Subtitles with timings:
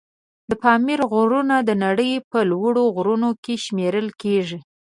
[0.49, 4.59] د پامیر غرونه د نړۍ په لوړ غرونو کې شمېرل کېږي.